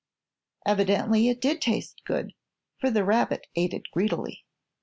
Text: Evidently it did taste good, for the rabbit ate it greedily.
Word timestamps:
Evidently 0.65 1.29
it 1.29 1.39
did 1.39 1.61
taste 1.61 2.01
good, 2.05 2.33
for 2.79 2.89
the 2.89 3.05
rabbit 3.05 3.45
ate 3.55 3.71
it 3.75 3.83
greedily. 3.93 4.43